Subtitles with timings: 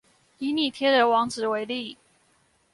[0.39, 1.95] 以你貼的網址為例